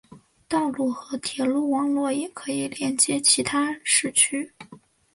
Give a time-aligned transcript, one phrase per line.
[0.47, 4.51] 道路和铁路网络也可以连接其他市区。